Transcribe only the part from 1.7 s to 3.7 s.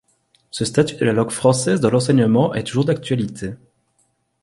dans l’enseignement est toujours d’actualité.